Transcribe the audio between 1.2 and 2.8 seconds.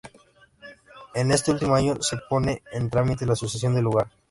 este último año, se pone